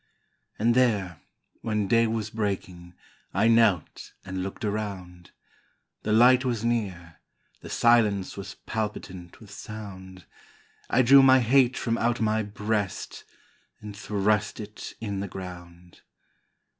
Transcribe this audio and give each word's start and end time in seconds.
And 0.57 0.73
there, 0.73 1.21
when 1.61 1.87
day 1.87 2.07
was 2.07 2.31
breaking, 2.31 2.95
I 3.35 3.47
knelt 3.47 4.13
and 4.25 4.41
looked 4.41 4.65
around: 4.65 5.29
The 6.01 6.11
light 6.11 6.43
was 6.43 6.65
near, 6.65 7.19
the 7.61 7.69
silence 7.69 8.35
Was 8.35 8.55
palpitant 8.65 9.39
with 9.39 9.51
sound; 9.51 10.25
I 10.89 11.03
drew 11.03 11.21
my 11.21 11.39
hate 11.39 11.77
from 11.77 11.99
out 11.99 12.19
my 12.19 12.41
breast 12.41 13.25
And 13.79 13.95
thrust 13.95 14.59
it 14.59 14.95
in 14.99 15.19
the 15.19 15.27
ground. 15.27 16.01